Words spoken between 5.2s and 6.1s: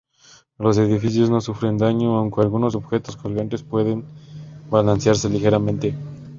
ligeramente.